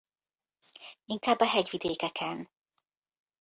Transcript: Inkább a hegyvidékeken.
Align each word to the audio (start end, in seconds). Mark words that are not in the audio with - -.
Inkább 1.05 1.39
a 1.41 1.45
hegyvidékeken. 1.45 2.49